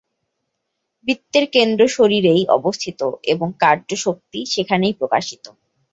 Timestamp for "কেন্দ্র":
1.49-1.83